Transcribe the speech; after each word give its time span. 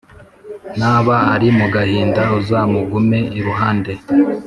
Naba 0.79 1.15
ari 1.33 1.47
mu 1.57 1.65
gahinda, 1.75 2.21
uzamugume 2.39 3.19
iruhande, 3.37 3.93